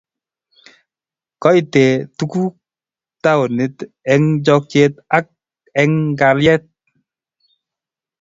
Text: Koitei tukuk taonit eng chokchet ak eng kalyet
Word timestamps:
Koitei 1.43 1.91
tukuk 2.17 2.53
taonit 3.23 3.77
eng 4.13 4.27
chokchet 4.45 4.93
ak 5.17 5.25
eng 5.81 5.95
kalyet 6.19 6.63